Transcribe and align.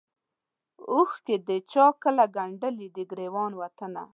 اوښکو 0.91 1.35
د 1.47 1.49
چا 1.71 1.85
کله 2.03 2.23
ګنډلی 2.35 2.87
دی 2.95 3.03
ګرېوان 3.11 3.51
وطنه 3.55 4.03